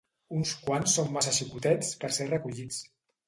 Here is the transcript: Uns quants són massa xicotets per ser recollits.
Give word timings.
Uns 0.37 0.53
quants 0.61 0.95
són 0.99 1.11
massa 1.17 1.35
xicotets 1.39 1.91
per 2.05 2.11
ser 2.17 2.29
recollits. 2.31 2.81